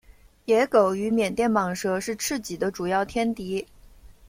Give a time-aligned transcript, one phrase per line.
[0.45, 3.67] 野狗与缅甸蟒蛇是赤麂的主要天敌。